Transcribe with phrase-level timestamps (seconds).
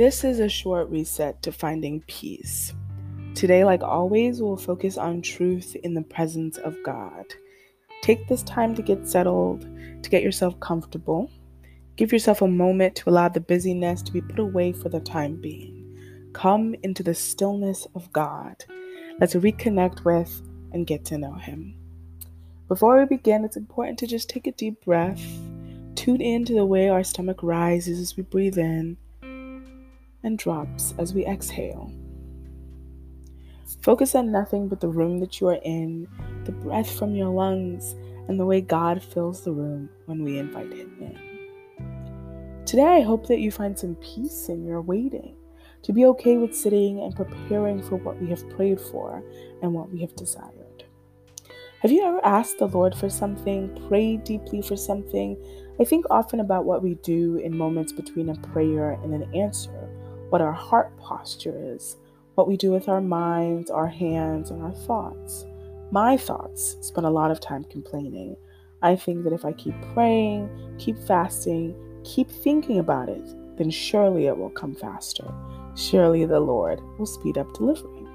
[0.00, 2.72] This is a short reset to finding peace.
[3.34, 7.26] Today, like always, we'll focus on truth in the presence of God.
[8.00, 9.60] Take this time to get settled,
[10.02, 11.30] to get yourself comfortable.
[11.96, 15.38] Give yourself a moment to allow the busyness to be put away for the time
[15.38, 16.30] being.
[16.32, 18.56] Come into the stillness of God.
[19.20, 20.40] Let's reconnect with
[20.72, 21.74] and get to know Him.
[22.68, 25.22] Before we begin, it's important to just take a deep breath,
[25.94, 28.96] tune in to the way our stomach rises as we breathe in
[30.22, 31.92] and drops as we exhale.
[33.82, 36.06] Focus on nothing but the room that you are in,
[36.44, 37.94] the breath from your lungs,
[38.28, 42.64] and the way God fills the room when we invite Him in.
[42.66, 45.34] Today, I hope that you find some peace in your waiting,
[45.82, 49.24] to be okay with sitting and preparing for what we have prayed for
[49.62, 50.84] and what we have desired.
[51.80, 55.42] Have you ever asked the Lord for something, prayed deeply for something?
[55.80, 59.79] I think often about what we do in moments between a prayer and an answer,
[60.30, 61.96] what our heart posture is,
[62.36, 65.44] what we do with our minds, our hands, and our thoughts.
[65.90, 68.36] My thoughts spend a lot of time complaining.
[68.82, 74.26] I think that if I keep praying, keep fasting, keep thinking about it, then surely
[74.26, 75.24] it will come faster.
[75.74, 78.06] Surely the Lord will speed up delivery.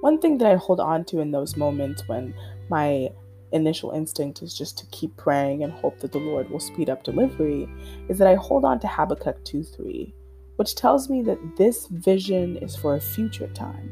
[0.00, 2.34] One thing that I hold on to in those moments when
[2.68, 3.10] my
[3.52, 7.04] initial instinct is just to keep praying and hope that the Lord will speed up
[7.04, 7.68] delivery
[8.08, 10.14] is that I hold on to Habakkuk 2 3
[10.56, 13.90] which tells me that this vision is for a future time.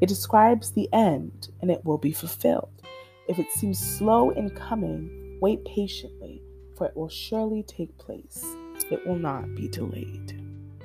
[0.00, 2.70] It describes the end and it will be fulfilled.
[3.28, 6.42] If it seems slow in coming, wait patiently,
[6.76, 8.44] for it will surely take place.
[8.90, 10.38] It will not be delayed.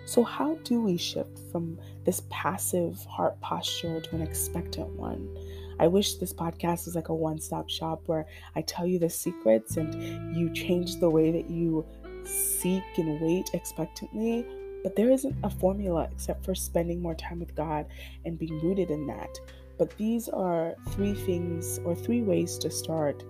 [0.06, 5.36] So, how do we shift from this passive heart posture to an expectant one?
[5.80, 8.26] I wish this podcast was like a one stop shop where
[8.56, 11.86] I tell you the secrets and you change the way that you
[12.24, 14.46] seek and wait expectantly
[14.88, 17.88] but there isn't a formula except for spending more time with God
[18.24, 19.38] and being rooted in that.
[19.78, 23.22] But these are three things or three ways to start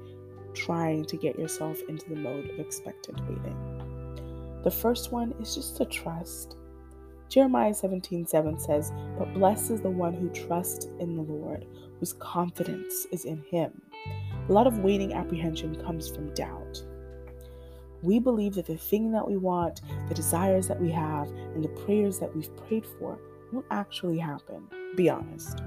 [0.53, 4.61] trying to get yourself into the mode of expectant waiting.
[4.63, 6.57] The first one is just to trust.
[7.27, 11.65] Jeremiah 17 7 says, But blessed is the one who trusts in the Lord,
[11.99, 13.81] whose confidence is in him.
[14.47, 16.83] A lot of waiting apprehension comes from doubt
[18.01, 21.69] we believe that the thing that we want, the desires that we have, and the
[21.69, 23.19] prayers that we've prayed for
[23.51, 24.67] won't actually happen.
[24.95, 25.59] Be honest.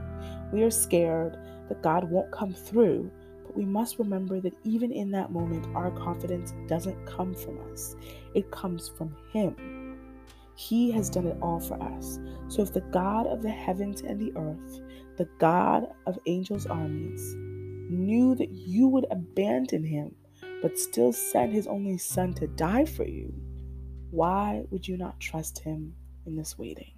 [0.52, 3.10] We are scared that God won't come through,
[3.44, 7.96] but we must remember that even in that moment, our confidence doesn't come from us,
[8.34, 9.98] it comes from Him.
[10.56, 12.18] He has done it all for us.
[12.48, 14.82] So if the God of the heavens and the earth,
[15.16, 17.34] the God of angels' armies,
[17.88, 20.14] knew that you would abandon Him,
[20.62, 23.32] but still sent his only son to die for you,
[24.10, 25.94] why would you not trust him
[26.26, 26.92] in this waiting?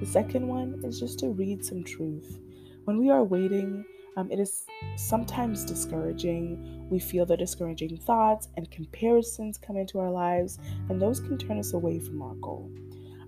[0.00, 2.38] The second one is just to read some truth.
[2.84, 3.84] When we are waiting,
[4.16, 4.64] um, it is
[4.96, 6.86] sometimes discouraging.
[6.88, 11.58] We feel the discouraging thoughts and comparisons come into our lives, and those can turn
[11.58, 12.70] us away from our goal.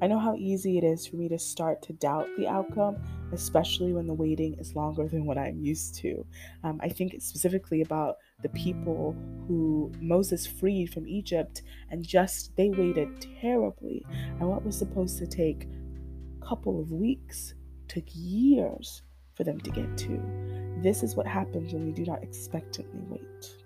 [0.02, 2.96] I know how easy it is for me to start to doubt the outcome,
[3.32, 6.24] especially when the waiting is longer than what I'm used to.
[6.64, 12.70] Um, I think specifically about the people who Moses freed from Egypt and just they
[12.70, 14.04] waited terribly.
[14.38, 15.68] And what was supposed to take
[16.40, 17.54] a couple of weeks
[17.88, 19.02] took years
[19.34, 20.20] for them to get to.
[20.82, 23.56] This is what happens when we do not expectantly wait.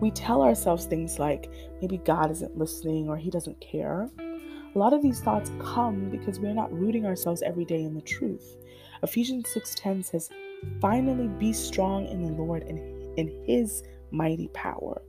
[0.00, 4.10] We tell ourselves things like maybe God isn't listening or he doesn't care.
[4.18, 8.02] A lot of these thoughts come because we're not rooting ourselves every day in the
[8.02, 8.56] truth.
[9.02, 10.30] Ephesians 6:10 says,
[10.80, 12.78] "Finally be strong in the Lord and
[13.18, 15.00] in his mighty power.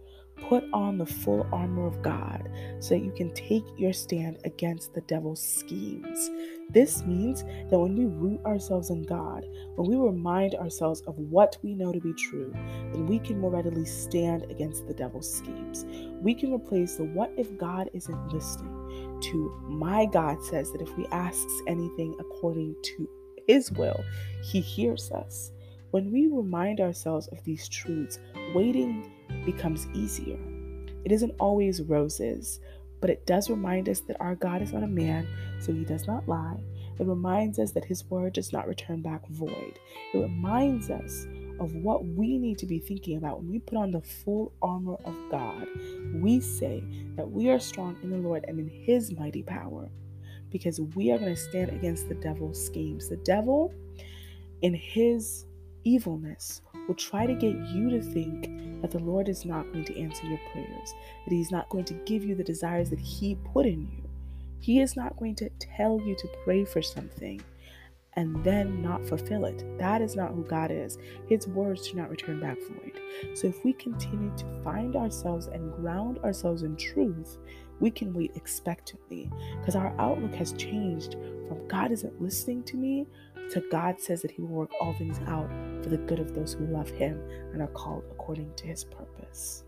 [0.49, 2.49] Put on the full armor of God
[2.79, 6.29] so that you can take your stand against the devil's schemes.
[6.69, 9.45] This means that when we root ourselves in God,
[9.75, 12.51] when we remind ourselves of what we know to be true,
[12.91, 15.85] then we can more readily stand against the devil's schemes.
[16.21, 20.95] We can replace the what if God isn't listening to my God says that if
[20.97, 23.09] we ask anything according to
[23.47, 24.03] his will,
[24.44, 25.51] he hears us.
[25.92, 28.19] When we remind ourselves of these truths,
[28.53, 29.12] waiting
[29.45, 30.38] becomes easier.
[31.06, 32.59] It isn't always roses,
[33.00, 35.27] but it does remind us that our God is not a man,
[35.59, 36.59] so he does not lie.
[37.00, 39.80] It reminds us that his word does not return back void.
[40.13, 41.27] It reminds us
[41.59, 44.97] of what we need to be thinking about when we put on the full armor
[45.06, 45.68] of God.
[46.15, 46.83] We say
[47.15, 49.89] that we are strong in the Lord and in his mighty power
[50.56, 53.10] because we are going to stand against the devil's schemes.
[53.10, 53.74] The devil,
[54.62, 55.44] in his
[55.84, 60.00] evilness, will try to get you to think that the Lord is not going to
[60.00, 60.94] answer your prayers,
[61.28, 64.10] that he's not going to give you the desires that he put in you.
[64.62, 67.42] He is not going to tell you to pray for something
[68.13, 69.62] and then not fulfill it.
[69.78, 70.98] That is not who God is.
[71.28, 72.98] His words do not return back void.
[73.34, 77.40] So if we continue to find ourselves and ground ourselves in truth,
[77.80, 79.30] we can wait expectantly
[79.60, 81.16] because our outlook has changed
[81.48, 83.06] from God isn't listening to me
[83.51, 85.50] to God says that He will work all things out
[85.83, 87.22] for the good of those who love Him
[87.54, 89.63] and are called according to His purpose.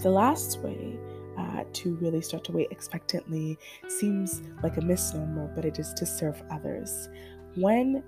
[0.00, 0.98] The last way
[1.36, 3.58] uh, to really start to wait expectantly
[3.88, 7.08] seems like a misnomer, but it is to serve others.
[7.54, 8.02] When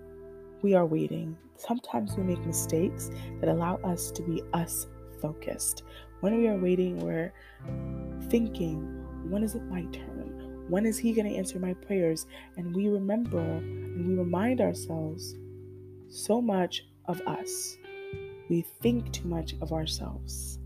[0.63, 3.11] we are waiting, sometimes we make mistakes
[3.41, 4.89] that allow us to be us
[5.21, 5.85] focused.
[6.21, 7.33] When we are waiting, we're
[8.29, 10.67] thinking, when is it my turn?
[10.69, 12.27] When is He going to answer my prayers?
[12.57, 15.35] And we remember and we remind ourselves
[16.09, 17.77] so much of us.
[18.49, 20.59] We think too much of ourselves.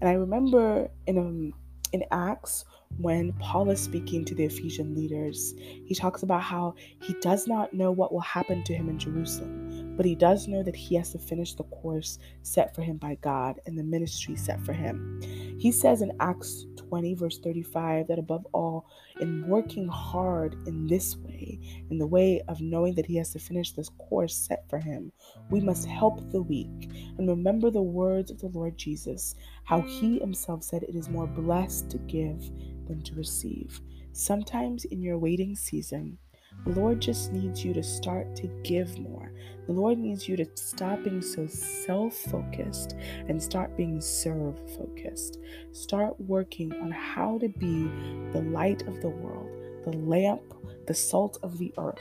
[0.00, 2.64] And I remember in a in Acts,
[2.98, 5.54] when Paul is speaking to the Ephesian leaders,
[5.84, 9.94] he talks about how he does not know what will happen to him in Jerusalem,
[9.96, 13.16] but he does know that he has to finish the course set for him by
[13.20, 15.20] God and the ministry set for him.
[15.58, 18.86] He says in Acts 20, verse 35, that above all,
[19.20, 21.58] in working hard in this way,
[21.90, 25.12] in the way of knowing that he has to finish this course set for him,
[25.50, 29.34] we must help the weak and remember the words of the Lord Jesus,
[29.64, 32.50] how he himself said, It is more blessed to give
[32.86, 33.80] than to receive.
[34.12, 36.18] Sometimes in your waiting season,
[36.64, 39.30] the Lord just needs you to start to give more.
[39.66, 42.96] The Lord needs you to stop being so self focused
[43.28, 45.38] and start being serve focused.
[45.72, 47.84] Start working on how to be
[48.32, 49.50] the light of the world,
[49.84, 50.42] the lamp,
[50.86, 52.00] the salt of the earth.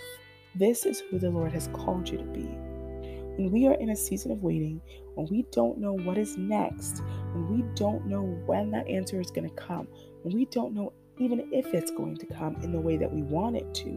[0.56, 2.48] This is who the Lord has called you to be.
[3.38, 4.82] When we are in a season of waiting,
[5.16, 7.04] when we don't know what is next,
[7.34, 9.88] when we don't know when that answer is going to come,
[10.34, 13.56] we don't know even if it's going to come in the way that we want
[13.56, 13.90] it to,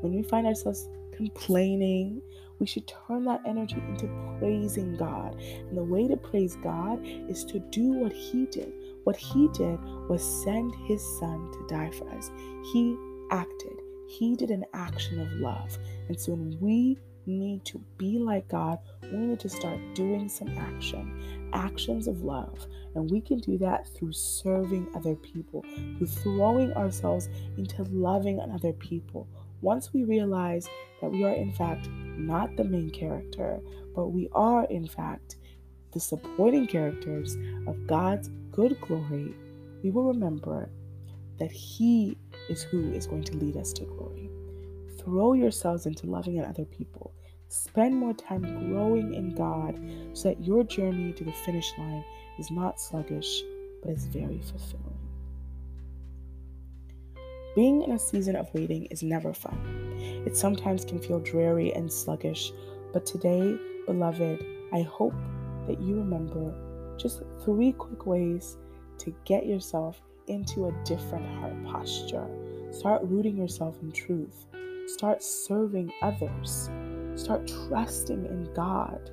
[0.00, 2.22] when we find ourselves complaining,
[2.58, 4.08] we should turn that energy into
[4.38, 5.36] praising God.
[5.38, 8.72] And the way to praise God is to do what He did.
[9.04, 12.30] What He did was send His Son to die for us.
[12.72, 12.96] He
[13.30, 13.74] acted,
[14.08, 15.76] He did an action of love.
[16.08, 20.48] And so when we need to be like God, we need to start doing some
[20.58, 22.66] action, actions of love.
[22.94, 25.64] And we can do that through serving other people,
[25.98, 29.28] through throwing ourselves into loving other people.
[29.60, 30.68] Once we realize
[31.00, 33.60] that we are, in fact, not the main character,
[33.94, 35.36] but we are, in fact,
[35.92, 37.36] the supporting characters
[37.66, 39.34] of God's good glory,
[39.82, 40.70] we will remember
[41.38, 42.16] that He
[42.48, 44.21] is who is going to lead us to glory.
[45.04, 47.12] Throw yourselves into loving other people.
[47.48, 49.78] Spend more time growing in God
[50.14, 52.04] so that your journey to the finish line
[52.38, 53.42] is not sluggish,
[53.82, 54.98] but is very fulfilling.
[57.54, 59.58] Being in a season of waiting is never fun.
[60.24, 62.52] It sometimes can feel dreary and sluggish,
[62.92, 65.14] but today, beloved, I hope
[65.66, 66.54] that you remember
[66.96, 68.56] just three quick ways
[68.98, 72.26] to get yourself into a different heart posture.
[72.70, 74.46] Start rooting yourself in truth.
[74.86, 76.68] Start serving others.
[77.14, 79.10] Start trusting in God.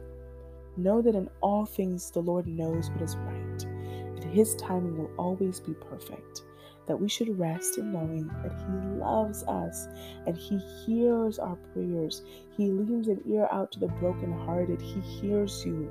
[0.77, 5.11] Know that in all things the Lord knows what is right, and His timing will
[5.17, 6.43] always be perfect.
[6.87, 9.87] That we should rest in knowing that He loves us
[10.25, 12.23] and He hears our prayers.
[12.57, 14.81] He leans an ear out to the brokenhearted.
[14.81, 15.89] He hears you.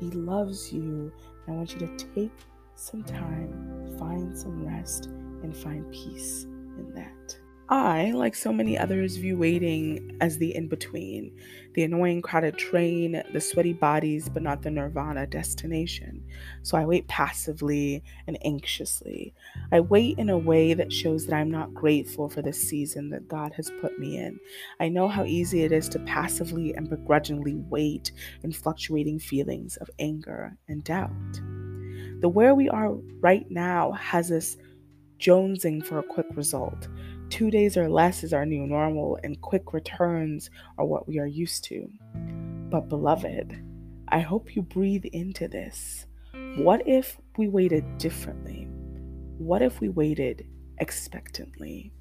[0.00, 1.12] He loves you.
[1.46, 2.32] I want you to take
[2.74, 6.44] some time, find some rest, and find peace
[6.78, 7.39] in that.
[7.70, 11.32] I, like so many others, view waiting as the in between
[11.74, 16.24] the annoying crowded train, the sweaty bodies, but not the nirvana destination.
[16.62, 19.34] So I wait passively and anxiously.
[19.70, 23.28] I wait in a way that shows that I'm not grateful for the season that
[23.28, 24.40] God has put me in.
[24.80, 28.10] I know how easy it is to passively and begrudgingly wait
[28.42, 31.40] in fluctuating feelings of anger and doubt.
[32.20, 34.56] The where we are right now has us
[35.20, 36.88] jonesing for a quick result
[37.30, 41.26] Two days or less is our new normal, and quick returns are what we are
[41.26, 41.88] used to.
[42.68, 43.56] But, beloved,
[44.08, 46.06] I hope you breathe into this.
[46.56, 48.68] What if we waited differently?
[49.38, 50.46] What if we waited
[50.78, 51.92] expectantly?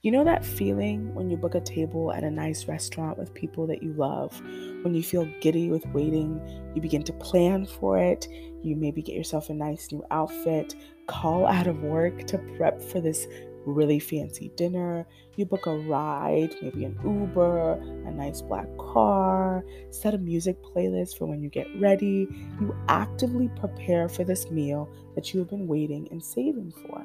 [0.00, 3.66] You know that feeling when you book a table at a nice restaurant with people
[3.66, 4.38] that you love?
[4.82, 6.40] When you feel giddy with waiting,
[6.74, 8.26] you begin to plan for it.
[8.62, 10.74] You maybe get yourself a nice new outfit,
[11.06, 13.26] call out of work to prep for this
[13.66, 15.06] really fancy dinner,
[15.36, 21.18] you book a ride, maybe an Uber, a nice black car, set a music playlist
[21.18, 22.28] for when you get ready.
[22.60, 27.00] You actively prepare for this meal that you have been waiting and saving for.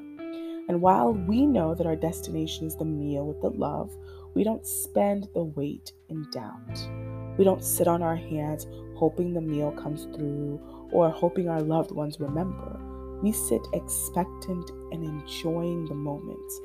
[0.67, 3.95] And while we know that our destination is the meal with the love,
[4.35, 7.37] we don't spend the wait in doubt.
[7.37, 10.61] We don't sit on our hands hoping the meal comes through
[10.91, 12.79] or hoping our loved ones remember.
[13.21, 16.59] We sit expectant and enjoying the moments,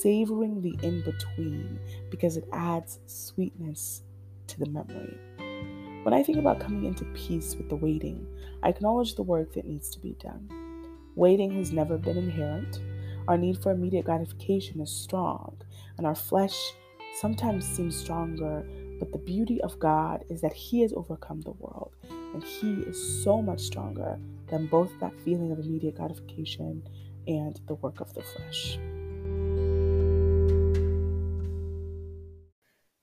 [0.00, 1.78] savoring the in between
[2.10, 4.02] because it adds sweetness
[4.46, 5.18] to the memory.
[6.04, 8.26] When I think about coming into peace with the waiting,
[8.62, 10.48] I acknowledge the work that needs to be done.
[11.14, 12.80] Waiting has never been inherent.
[13.26, 15.58] Our need for immediate gratification is strong,
[15.98, 16.72] and our flesh
[17.20, 18.64] sometimes seems stronger.
[18.98, 23.22] But the beauty of God is that He has overcome the world, and He is
[23.22, 24.18] so much stronger
[24.50, 26.82] than both that feeling of immediate gratification
[27.26, 28.78] and the work of the flesh.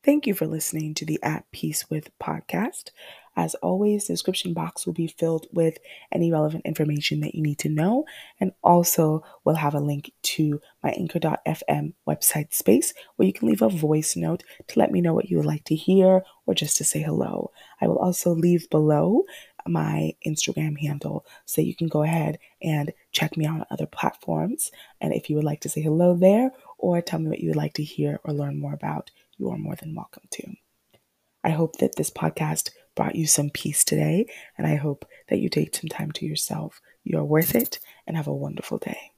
[0.03, 2.91] Thank you for listening to the At Peace with podcast.
[3.35, 5.79] As always, the description box will be filled with
[6.11, 8.05] any relevant information that you need to know,
[8.39, 13.63] and also we'll have a link to my anchor.fm website space where you can leave
[13.63, 16.77] a voice note to let me know what you would like to hear or just
[16.77, 17.51] to say hello.
[17.81, 19.23] I will also leave below
[19.67, 24.71] my Instagram handle so you can go ahead and check me out on other platforms.
[25.01, 27.57] And if you would like to say hello there or tell me what you would
[27.57, 30.53] like to hear or learn more about, you are more than welcome to.
[31.43, 34.25] I hope that this podcast brought you some peace today,
[34.57, 36.81] and I hope that you take some time to yourself.
[37.03, 39.11] You are worth it, and have a wonderful day.